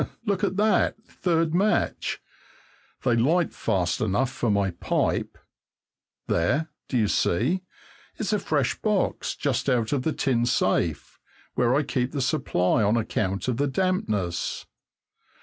[0.25, 2.19] Look at that the third match.
[3.03, 5.37] They light fast enough for my pipe.
[6.25, 7.61] There, do you see?
[8.15, 11.19] It's a fresh box, just out of the tin safe
[11.53, 14.65] where I keep the supply on account of the dampness.